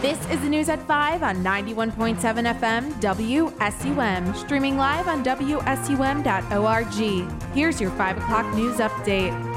This 0.00 0.18
is 0.30 0.40
the 0.42 0.48
news 0.48 0.68
at 0.68 0.80
5 0.86 1.24
on 1.24 1.42
91.7 1.42 2.16
FM 2.16 2.92
WSUM, 3.00 4.36
streaming 4.36 4.76
live 4.76 5.08
on 5.08 5.24
WSUM.org. 5.24 6.84
Here's 7.52 7.80
your 7.80 7.90
5 7.90 8.18
o'clock 8.18 8.54
news 8.54 8.76
update. 8.76 9.47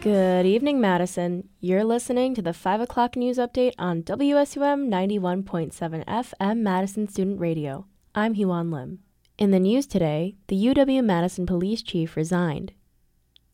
Good 0.00 0.46
evening, 0.46 0.80
Madison. 0.80 1.50
You're 1.60 1.84
listening 1.84 2.34
to 2.34 2.40
the 2.40 2.54
5 2.54 2.80
o'clock 2.80 3.16
news 3.16 3.36
update 3.36 3.74
on 3.78 4.02
WSUM 4.02 4.88
91.7 4.88 6.06
FM 6.06 6.56
Madison 6.60 7.06
Student 7.06 7.38
Radio. 7.38 7.84
I'm 8.14 8.34
Heewone 8.34 8.72
Lim. 8.72 9.00
In 9.36 9.50
the 9.50 9.60
news 9.60 9.86
today, 9.86 10.36
the 10.46 10.56
UW 10.56 11.04
Madison 11.04 11.44
police 11.44 11.82
chief 11.82 12.16
resigned. 12.16 12.72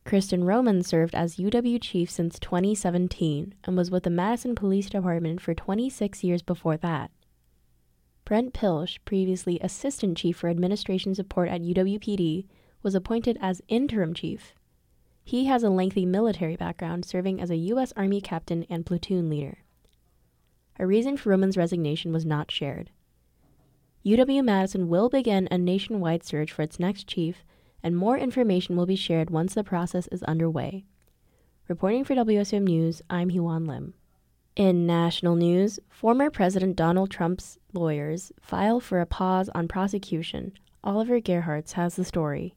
Kristen 0.05 0.45
Roman 0.45 0.85
served 0.85 1.17
as 1.17 1.35
UW 1.35 1.83
chief 1.83 2.09
since 2.09 2.39
2017 2.39 3.53
and 3.65 3.77
was 3.77 3.91
with 3.91 4.05
the 4.05 4.11
Madison 4.11 4.55
Police 4.55 4.89
Department 4.89 5.41
for 5.41 5.53
26 5.53 6.23
years 6.23 6.43
before 6.43 6.77
that. 6.77 7.11
Brent 8.25 8.55
Plisch, 8.55 8.99
previously 9.05 9.59
assistant 9.63 10.17
chief 10.17 10.37
for 10.37 10.49
administration 10.49 11.13
support 11.13 11.49
at 11.49 11.63
UWPD, 11.63 12.47
was 12.85 12.95
appointed 12.95 13.37
as 13.41 13.63
interim 13.67 14.15
chief. 14.15 14.55
He 15.27 15.47
has 15.47 15.65
a 15.65 15.71
lengthy 15.71 16.07
military 16.07 16.55
background, 16.55 17.05
serving 17.05 17.41
as 17.41 17.51
a 17.51 17.57
U.S. 17.57 17.93
Army 17.97 18.21
captain 18.21 18.65
and 18.71 18.87
platoon 18.87 19.29
leader. 19.29 19.59
A 20.79 20.87
reason 20.87 21.17
for 21.17 21.31
Roman's 21.31 21.57
resignation 21.57 22.13
was 22.13 22.25
not 22.25 22.53
shared. 22.53 22.91
UW 24.05 24.45
Madison 24.45 24.89
will 24.89 25.09
begin 25.09 25.49
a 25.51 25.59
nationwide 25.59 26.23
search 26.23 26.53
for 26.53 26.63
its 26.63 26.79
next 26.79 27.09
chief, 27.09 27.45
and 27.83 27.97
more 27.97 28.17
information 28.17 28.77
will 28.77 28.87
be 28.87 28.95
shared 28.95 29.31
once 29.31 29.55
the 29.55 29.65
process 29.65 30.07
is 30.13 30.23
underway. 30.23 30.85
Reporting 31.67 32.05
for 32.05 32.15
WSUM 32.15 32.63
News, 32.63 33.03
I'm 33.11 33.33
Heewone 33.33 33.67
Lim. 33.67 33.95
In 34.55 34.87
national 34.87 35.35
news, 35.35 35.81
former 35.89 36.31
President 36.31 36.77
Donald 36.77 37.11
Trump's 37.11 37.59
lawyers 37.73 38.31
file 38.41 38.79
for 38.79 39.01
a 39.01 39.07
pause 39.07 39.49
on 39.57 39.67
prosecution. 39.67 40.53
Oliver 40.85 41.19
Gerhardt 41.19 41.73
has 41.73 41.97
the 41.97 42.05
story. 42.05 42.55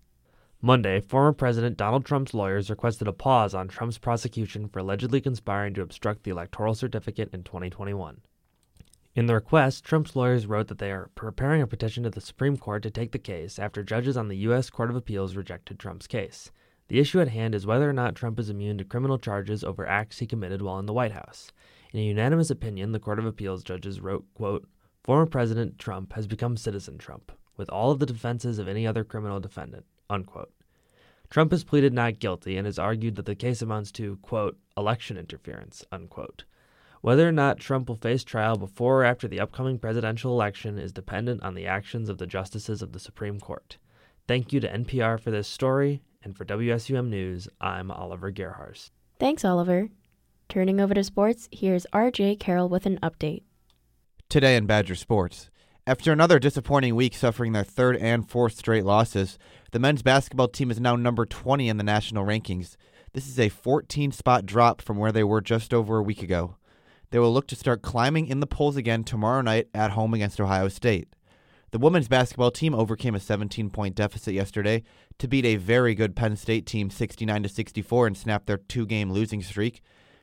Monday, 0.62 1.00
former 1.00 1.32
President 1.32 1.78
Donald 1.78 2.04
Trump's 2.04 2.34
lawyers 2.34 2.70
requested 2.70 3.08
a 3.08 3.14
pause 3.14 3.54
on 3.54 3.70
Trump's 3.70 3.98
prosecution 3.98 4.68
for 4.68 4.80
allegedly 4.80 5.22
conspiring 5.22 5.74
to 5.74 5.82
obstruct 5.82 6.24
the 6.24 6.32
electoral 6.32 6.76
certificate 6.76 7.30
in 7.34 7.44
2021. 7.44 8.20
In 9.16 9.28
the 9.28 9.36
request, 9.36 9.86
Trump's 9.86 10.18
lawyers 10.18 10.48
wrote 10.48 10.68
that 10.68 10.78
they 10.78 10.92
are 10.92 11.12
preparing 11.16 11.62
a 11.62 11.68
petition 11.68 12.04
to 12.04 12.10
the 12.10 12.20
Supreme 12.20 12.58
Court 12.58 12.84
to 12.84 12.92
take 12.92 13.14
the 13.14 13.18
case 13.18 13.58
after 13.58 13.84
judges 13.84 14.18
on 14.18 14.28
the 14.28 14.36
U.S. 14.38 14.70
Court 14.70 14.90
of 14.90 14.98
Appeals 14.98 15.38
rejected 15.38 15.80
Trump's 15.80 16.08
case. 16.08 16.52
The 16.90 17.00
issue 17.00 17.22
at 17.22 17.30
hand 17.30 17.56
is 17.56 17.66
whether 17.66 17.90
or 17.90 17.94
not 17.94 18.16
Trump 18.16 18.38
is 18.38 18.50
immune 18.50 18.78
to 18.80 18.84
criminal 18.84 19.18
charges 19.18 19.64
over 19.64 19.88
acts 19.88 20.20
he 20.20 20.28
committed 20.28 20.62
while 20.62 20.78
in 20.78 20.88
the 20.88 20.94
White 20.94 21.14
House. 21.14 21.54
In 21.94 22.02
a 22.02 22.04
unanimous 22.04 22.50
opinion, 22.50 22.92
the 22.92 23.00
Court 23.00 23.20
of 23.20 23.26
Appeals 23.26 23.64
judges 23.64 24.02
wrote, 24.02 24.26
quote, 24.34 24.68
Former 25.06 25.26
President 25.26 25.80
Trump 25.80 26.12
has 26.14 26.28
become 26.28 26.58
Citizen 26.58 26.98
Trump, 26.98 27.32
with 27.56 27.70
all 27.70 27.92
of 27.92 28.00
the 28.00 28.06
defenses 28.06 28.60
of 28.60 28.68
any 28.68 28.86
other 28.86 29.06
criminal 29.06 29.40
defendant, 29.40 29.86
unquote. 30.10 30.52
Trump 31.30 31.52
has 31.52 31.64
pleaded 31.64 31.94
not 31.94 32.20
guilty 32.20 32.58
and 32.58 32.66
has 32.66 32.80
argued 32.80 33.16
that 33.16 33.26
the 33.26 33.36
case 33.36 33.62
amounts 33.62 33.92
to, 33.92 34.18
quote, 34.18 34.58
election 34.76 35.18
interference, 35.18 35.86
unquote. 35.92 36.44
Whether 37.02 37.28
or 37.28 37.32
not 37.32 37.60
Trump 37.60 37.88
will 37.88 37.96
face 37.96 38.24
trial 38.24 38.58
before 38.58 39.02
or 39.02 39.06
after 39.06 39.28
the 39.28 39.40
upcoming 39.40 39.80
presidential 39.80 40.34
election 40.34 40.78
is 40.78 40.92
dependent 40.92 41.44
on 41.44 41.54
the 41.54 41.68
actions 41.68 42.10
of 42.10 42.18
the 42.18 42.28
justices 42.28 42.82
of 42.82 42.92
the 42.92 43.00
Supreme 43.00 43.40
Court. 43.40 43.78
Thank 44.28 44.52
you 44.52 44.60
to 44.60 44.68
NPR 44.68 45.20
for 45.20 45.32
this 45.32 45.48
story, 45.48 46.02
and 46.24 46.36
for 46.36 46.46
WSUM 46.46 47.08
News, 47.08 47.48
I'm 47.62 47.90
Oliver 47.90 48.32
Gerhardt. 48.32 48.90
Thanks, 49.20 49.46
Oliver. 49.46 49.90
Turning 50.50 50.82
over 50.82 50.94
to 50.94 51.04
sports, 51.04 51.48
here's 51.52 51.86
RJ 51.94 52.40
Carroll 52.40 52.70
with 52.70 52.86
an 52.86 53.00
update. 53.02 53.44
Today 54.28 54.56
in 54.56 54.66
Badger 54.66 54.96
Sports. 54.96 55.50
After 55.88 56.12
another 56.12 56.40
disappointing 56.40 56.96
week 56.96 57.16
suffering 57.16 57.54
their 57.54 57.64
third 57.64 57.96
and 57.98 58.30
fourth 58.30 58.56
straight 58.56 58.86
losses, 58.86 59.40
the 59.72 59.80
men's 59.80 60.04
basketball 60.04 60.48
team 60.48 60.70
is 60.70 60.80
now 60.80 60.96
number 60.96 61.26
20 61.26 61.68
in 61.68 61.78
the 61.78 61.84
national 61.84 62.26
rankings. 62.26 62.76
This 63.14 63.28
is 63.28 63.40
a 63.40 63.50
14 63.50 64.12
spot 64.12 64.46
drop 64.46 64.82
from 64.82 64.98
where 64.98 65.12
they 65.12 65.24
were 65.24 65.42
just 65.42 65.74
over 65.74 65.98
a 65.98 66.04
week 66.04 66.22
ago. 66.22 66.58
They 67.10 67.18
will 67.18 67.34
look 67.34 67.48
to 67.48 67.56
start 67.56 67.82
climbing 67.82 68.28
in 68.28 68.40
the 68.40 68.46
polls 68.46 68.76
again 68.76 69.04
tomorrow 69.04 69.42
night 69.42 69.68
at 69.74 69.92
home 69.92 70.14
against 70.14 70.40
Ohio 70.40 70.68
State. 70.68 71.08
The 71.72 71.80
women's 71.80 72.08
basketball 72.08 72.52
team 72.52 72.76
overcame 72.76 73.16
a 73.16 73.20
17 73.20 73.72
point 73.72 73.96
deficit 73.96 74.34
yesterday 74.34 74.84
to 75.18 75.28
beat 75.28 75.46
a 75.46 75.56
very 75.56 75.96
good 75.96 76.16
Penn 76.16 76.36
State 76.36 76.68
team 76.68 76.92
69 76.92 77.44
to 77.44 77.50
64 77.50 78.08
and 78.08 78.18
snap 78.18 78.46
their 78.46 78.58
two 78.58 78.86
game 78.86 79.12
losing 79.12 79.42
streak. 79.42 79.82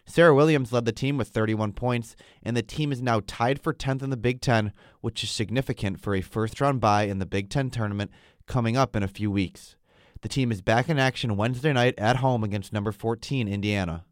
Serah 0.08 0.36
Williams 0.36 0.72
led 0.72 0.84
the 0.84 0.92
team 0.92 1.16
with 1.16 1.28
31 1.28 1.72
points, 1.72 2.14
and 2.42 2.56
the 2.56 2.62
team 2.62 2.92
is 2.92 3.02
now 3.02 3.20
tied 3.26 3.60
for 3.60 3.74
10th 3.74 4.02
in 4.02 4.10
the 4.10 4.16
Big 4.16 4.40
Ten, 4.40 4.72
which 5.00 5.24
is 5.24 5.30
significant 5.30 6.00
for 6.00 6.14
a 6.14 6.20
first 6.20 6.60
round 6.60 6.80
bye 6.80 7.04
in 7.04 7.18
the 7.18 7.26
Big 7.26 7.50
Ten 7.50 7.70
tournament 7.70 8.10
coming 8.46 8.76
up 8.76 8.94
in 8.94 9.02
a 9.02 9.08
few 9.08 9.30
weeks. 9.30 9.74
The 10.22 10.28
team 10.28 10.52
is 10.52 10.62
back 10.62 10.88
in 10.88 10.98
action 10.98 11.36
Wednesday 11.36 11.72
night 11.72 11.94
at 11.98 12.16
home 12.16 12.44
against 12.44 12.72
number 12.72 12.92
14 12.92 13.48
Indiana. 13.48 14.04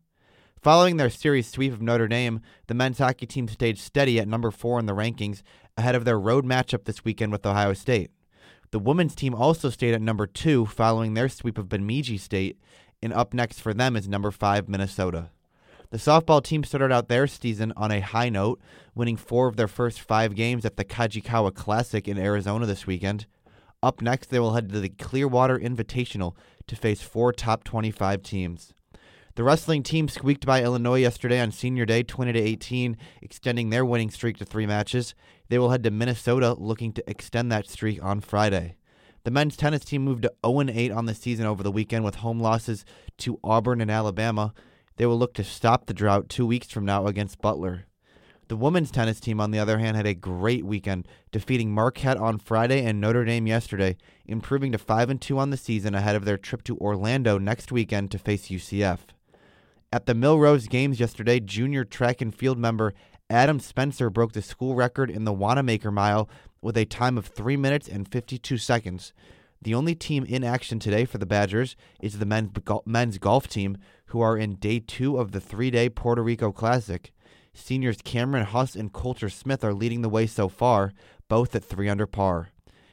Following 0.61 0.97
their 0.97 1.11
series 1.11 1.49
sweep 1.49 1.73
of 1.73 1.83
Notre 1.83 2.09
Dame, 2.09 2.41
the 2.67 2.75
men's 2.75 2.99
hockey 2.99 3.27
team 3.27 3.49
stayed 3.49 3.79
steady 3.79 4.19
at 4.19 4.27
number 4.27 4.51
four 4.51 4.79
in 4.79 4.87
the 4.87 4.95
rankings 4.95 5.43
ahead 5.77 5.95
of 5.95 6.05
their 6.05 6.19
road 6.19 6.45
matchup 6.45 6.85
this 6.85 7.05
weekend 7.05 7.33
with 7.33 7.47
Ohio 7.47 7.73
State. 7.73 8.11
The 8.71 8.79
women's 8.79 9.15
team 9.15 9.35
also 9.35 9.71
stayed 9.71 9.95
at 9.95 10.03
number 10.03 10.27
two 10.27 10.67
following 10.67 11.15
their 11.15 11.29
sweep 11.29 11.59
of 11.59 11.69
Bemidji 11.69 12.19
State, 12.19 12.59
and 13.03 13.13
up 13.13 13.33
next 13.33 13.61
for 13.61 13.73
them 13.73 13.95
is 13.95 14.09
number 14.09 14.31
five 14.31 14.69
Minnesota. 14.69 15.31
The 15.91 15.99
softball 15.99 16.43
team 16.43 16.65
started 16.65 16.93
out 16.93 17.09
their 17.09 17.27
season 17.27 17.73
on 17.77 17.91
a 17.91 18.01
high 18.01 18.29
note, 18.29 18.61
winning 18.95 19.17
four 19.17 19.47
of 19.47 19.57
their 19.57 19.69
first 19.69 20.01
five 20.01 20.35
games 20.35 20.65
at 20.65 20.77
the 20.77 20.85
Kajikawa 20.85 21.55
Classic 21.55 22.09
in 22.09 22.19
Arizona 22.19 22.67
this 22.67 22.87
weekend. 22.87 23.27
Up 23.83 24.01
next, 24.01 24.31
they 24.31 24.39
will 24.39 24.55
head 24.55 24.71
to 24.71 24.81
the 24.81 24.89
Clearwater 24.89 25.59
Invitational 25.59 26.35
to 26.67 26.75
face 26.75 27.03
four 27.03 27.33
top 27.33 27.65
25 27.65 28.23
teams. 28.23 28.73
The 29.37 29.43
wrestling 29.43 29.83
team 29.83 30.09
squeaked 30.09 30.47
by 30.47 30.63
Illinois 30.63 31.01
yesterday 31.01 31.41
on 31.41 31.51
Senior 31.51 31.85
Day, 31.85 32.05
20 32.05 32.33
to 32.33 32.39
18, 32.39 32.97
extending 33.21 33.71
their 33.71 33.85
winning 33.85 34.11
streak 34.11 34.37
to 34.39 34.45
three 34.45 34.65
matches. 34.65 35.15
They 35.49 35.59
will 35.59 35.71
head 35.71 35.83
to 35.83 35.91
Minnesota, 35.91 36.55
looking 36.55 36.93
to 36.93 37.11
extend 37.11 37.51
that 37.51 37.69
streak 37.69 38.03
on 38.03 38.21
Friday. 38.21 38.77
The 39.25 39.31
men's 39.31 39.57
tennis 39.57 39.85
team 39.85 40.03
moved 40.03 40.23
to 40.23 40.33
0 40.47 40.67
8 40.73 40.93
on 40.93 41.07
the 41.07 41.15
season 41.15 41.47
over 41.47 41.63
the 41.63 41.73
weekend 41.73 42.05
with 42.05 42.17
home 42.17 42.39
losses 42.39 42.85
to 43.19 43.41
Auburn 43.43 43.81
and 43.81 43.91
Alabama. 43.91 44.55
They 44.97 45.07
will 45.07 45.19
look 45.19 45.35
to 45.35 45.45
stop 45.45 45.87
the 45.87 45.95
drought 45.95 46.29
two 46.29 46.47
weeks 46.47 46.71
from 46.71 46.85
now 46.85 47.07
against 47.07 47.41
Butler. 47.41 47.87
The 48.49 48.57
women's 48.57 48.91
tennis 48.91 49.21
team, 49.21 49.41
on 49.41 49.51
the 49.51 49.59
other 49.59 49.79
hand, 49.79 49.97
had 49.97 50.07
a 50.07 50.15
great 50.15 50.65
weekend, 50.67 51.09
defeating 51.33 51.73
Marquette 51.73 52.19
on 52.19 52.39
Friday 52.39 52.85
and 52.85 53.01
Notre 53.01 53.25
Dame 53.25 53.47
yesterday, 53.47 53.97
improving 54.27 54.71
to 54.73 54.79
5 54.79 55.11
and 55.11 55.21
2 55.21 55.39
on 55.39 55.51
the 55.51 55.57
season 55.57 55.95
ahead 55.95 56.15
of 56.15 56.25
their 56.25 56.37
trip 56.37 56.63
to 56.65 56.77
Orlando 56.77 57.39
next 57.39 57.73
weekend 57.73 58.11
to 58.11 58.19
face 58.19 58.49
UCF. 58.49 58.99
At 59.91 60.07
the 60.07 60.15
Millrose 60.15 60.69
Games 60.69 61.01
yesterday, 61.01 61.41
junior 61.41 61.85
track 61.85 62.21
and 62.21 62.35
field 62.35 62.59
member 62.59 62.93
Adam 63.31 63.59
Spencer 63.59 64.11
broke 64.11 64.33
the 64.33 64.43
school 64.43 64.75
record 64.75 65.11
in 65.11 65.25
the 65.25 65.33
Wanamaker 65.33 65.91
Mile 65.91 66.29
with 66.61 66.77
a 66.77 66.85
time 66.85 67.17
of 67.17 67.27
3 67.27 67.57
minutes 67.57 67.89
and 67.89 68.07
52 68.07 68.59
seconds. 68.59 69.15
The 69.65 69.75
only 69.75 69.95
team 69.95 70.25
in 70.25 70.45
action 70.45 70.79
today 70.79 71.07
for 71.07 71.17
the 71.17 71.25
Badgers 71.25 71.75
is 71.99 72.19
the 72.19 72.27
men's, 72.27 72.51
men's 72.85 73.17
golf 73.17 73.49
team, 73.49 73.79
who 74.07 74.21
are 74.21 74.37
in 74.37 74.57
day 74.57 74.79
two 74.79 75.17
of 75.17 75.33
the 75.33 75.41
three 75.41 75.71
day 75.71 75.89
Puerto 75.89 76.23
Rico 76.23 76.53
Classic. 76.53 77.13
Seniors 77.55 78.03
Cameron 78.03 78.45
Huss 78.45 78.77
and 78.77 78.93
Coulter 78.93 79.31
Smith 79.31 79.65
are 79.65 79.73
leading 79.73 80.03
the 80.03 80.11
way 80.11 80.27
so 80.27 80.51
far, 80.51 80.93
both 81.29 81.55
at 81.55 81.65
3 81.65 81.89
under 81.89 82.07
par. 82.07 82.51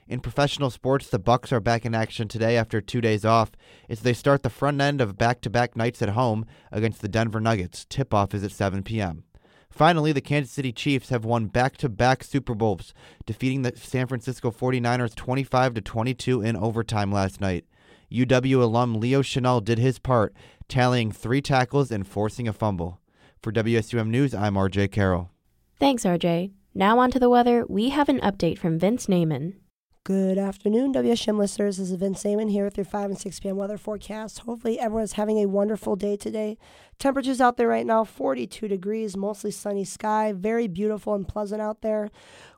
In 0.07 0.21
professional 0.21 0.69
sports, 0.69 1.09
the 1.09 1.19
Bucks 1.19 1.51
are 1.51 1.59
back 1.59 1.85
in 1.85 1.93
action 1.93 2.27
today 2.27 2.55
after 2.55 2.79
two 2.79 3.01
days 3.01 3.25
off 3.25 3.51
as 3.89 4.01
they 4.01 4.13
start 4.13 4.43
the 4.43 4.49
front 4.49 4.79
end 4.79 5.01
of 5.01 5.17
back-to-back 5.17 5.75
nights 5.75 6.01
at 6.01 6.09
home 6.09 6.45
against 6.71 7.01
the 7.01 7.09
Denver 7.09 7.41
Nuggets. 7.41 7.85
Tip-off 7.89 8.33
is 8.33 8.43
at 8.43 8.51
7 8.51 8.83
p.m. 8.83 9.23
Finally, 9.71 10.11
the 10.11 10.21
Kansas 10.21 10.51
City 10.51 10.71
Chiefs 10.71 11.09
have 11.09 11.23
won 11.23 11.47
back-to-back 11.47 12.23
Super 12.23 12.53
Bowls, 12.53 12.93
defeating 13.25 13.61
the 13.61 13.73
San 13.75 14.05
Francisco 14.05 14.51
49ers 14.51 15.15
25 15.15 15.75
to 15.75 15.81
22 15.81 16.41
in 16.41 16.57
overtime 16.57 17.11
last 17.11 17.39
night. 17.39 17.65
UW 18.11 18.61
alum 18.61 18.99
Leo 18.99 19.21
Chenal 19.21 19.63
did 19.63 19.79
his 19.79 19.97
part, 19.97 20.35
tallying 20.67 21.11
three 21.11 21.41
tackles 21.41 21.89
and 21.89 22.05
forcing 22.05 22.47
a 22.47 22.53
fumble. 22.53 22.99
For 23.41 23.51
WSUM 23.51 24.07
News, 24.07 24.35
I'm 24.35 24.55
RJ 24.55 24.91
Carroll. 24.91 25.31
Thanks, 25.79 26.03
RJ. 26.03 26.51
Now 26.75 26.99
on 26.99 27.09
to 27.11 27.19
the 27.19 27.29
weather. 27.29 27.65
We 27.67 27.89
have 27.89 28.09
an 28.09 28.19
update 28.19 28.59
from 28.59 28.77
Vince 28.77 29.07
Naiman. 29.07 29.53
Good 30.03 30.39
afternoon, 30.39 30.95
WSUM 30.95 31.37
listeners. 31.37 31.77
This 31.77 31.91
is 31.91 31.95
Vince 31.95 32.21
Saman 32.21 32.47
here 32.47 32.65
with 32.65 32.75
your 32.75 32.85
5 32.85 33.11
and 33.11 33.19
6 33.19 33.39
p.m. 33.39 33.55
weather 33.55 33.77
forecast. 33.77 34.39
Hopefully, 34.39 34.79
everyone's 34.79 35.13
having 35.13 35.37
a 35.37 35.45
wonderful 35.45 35.95
day 35.95 36.17
today. 36.17 36.57
Temperatures 36.97 37.39
out 37.39 37.57
there 37.57 37.67
right 37.67 37.85
now 37.85 38.03
42 38.03 38.67
degrees, 38.67 39.15
mostly 39.15 39.51
sunny 39.51 39.83
sky, 39.83 40.33
very 40.33 40.67
beautiful 40.67 41.13
and 41.13 41.27
pleasant 41.27 41.61
out 41.61 41.81
there. 41.81 42.09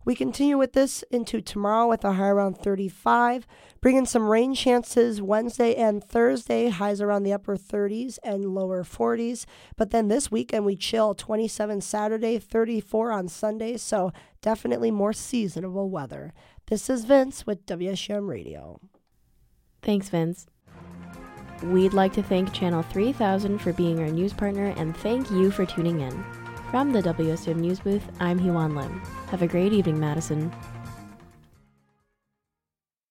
We 0.05 0.15
continue 0.15 0.57
with 0.57 0.71
this 0.71 1.03
into 1.11 1.41
tomorrow 1.41 1.89
with 1.89 2.05
a 2.05 2.13
high 2.13 2.29
around 2.29 2.59
35. 2.59 3.45
Bringing 3.81 4.05
some 4.05 4.29
rain 4.29 4.53
chances 4.53 5.21
Wednesday 5.21 5.75
and 5.75 6.01
Thursday, 6.01 6.69
highs 6.69 7.01
around 7.01 7.23
the 7.23 7.33
upper 7.33 7.57
30s 7.57 8.19
and 8.23 8.55
lower 8.55 8.83
40s. 8.85 9.45
But 9.75 9.91
then 9.91 10.07
this 10.07 10.31
weekend 10.31 10.63
we 10.63 10.77
chill 10.77 11.13
27 11.13 11.81
Saturday, 11.81 12.39
34 12.39 13.11
on 13.11 13.27
Sunday. 13.27 13.75
So 13.75 14.13
definitely 14.41 14.91
more 14.91 15.11
seasonable 15.11 15.89
weather. 15.89 16.33
This 16.73 16.89
is 16.89 17.05
Vince 17.05 17.45
with 17.45 17.67
WSUM 17.67 18.27
Radio. 18.27 18.79
Thanks, 19.83 20.09
Vince. 20.09 20.47
We'd 21.61 21.93
like 21.93 22.13
to 22.13 22.23
thank 22.23 22.51
Channel 22.51 22.81
3000 22.81 23.59
for 23.59 23.73
being 23.73 23.99
our 23.99 24.07
news 24.07 24.33
partner 24.33 24.73
and 24.75 24.97
thank 24.97 25.29
you 25.29 25.51
for 25.51 25.67
tuning 25.67 26.01
in. 26.01 26.25
From 26.71 26.91
the 26.91 27.03
WSUM 27.03 27.57
News 27.57 27.79
Booth, 27.79 28.01
I'm 28.19 28.39
Heewone 28.39 28.75
Lim. 28.75 28.99
Have 29.29 29.43
a 29.43 29.47
great 29.47 29.71
evening, 29.71 29.99
Madison. 29.99 30.51